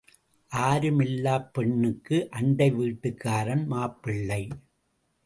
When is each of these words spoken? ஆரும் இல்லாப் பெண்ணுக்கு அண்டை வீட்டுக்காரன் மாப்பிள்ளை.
ஆரும் 0.51 0.99
இல்லாப் 0.99 1.53
பெண்ணுக்கு 1.53 2.29
அண்டை 2.29 2.71
வீட்டுக்காரன் 2.71 3.65
மாப்பிள்ளை. 3.65 4.41